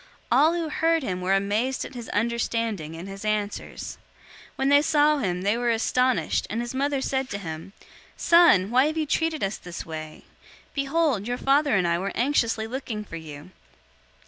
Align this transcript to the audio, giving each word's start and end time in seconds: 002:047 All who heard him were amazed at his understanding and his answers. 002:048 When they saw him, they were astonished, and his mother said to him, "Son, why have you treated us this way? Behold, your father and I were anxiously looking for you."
002:047 0.31 0.37
All 0.39 0.53
who 0.53 0.69
heard 0.69 1.03
him 1.03 1.21
were 1.21 1.33
amazed 1.35 1.85
at 1.85 1.93
his 1.93 2.09
understanding 2.09 2.95
and 2.95 3.07
his 3.07 3.23
answers. 3.23 3.99
002:048 4.53 4.53
When 4.55 4.69
they 4.69 4.81
saw 4.81 5.17
him, 5.19 5.43
they 5.43 5.55
were 5.55 5.69
astonished, 5.69 6.47
and 6.49 6.59
his 6.59 6.73
mother 6.73 7.01
said 7.01 7.29
to 7.29 7.37
him, 7.37 7.73
"Son, 8.17 8.71
why 8.71 8.87
have 8.87 8.97
you 8.97 9.05
treated 9.05 9.43
us 9.43 9.57
this 9.59 9.85
way? 9.85 10.23
Behold, 10.73 11.27
your 11.27 11.37
father 11.37 11.75
and 11.75 11.87
I 11.87 11.99
were 11.99 12.13
anxiously 12.15 12.65
looking 12.65 13.03
for 13.03 13.15
you." 13.17 13.51